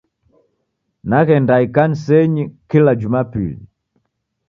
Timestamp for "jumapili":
3.01-3.59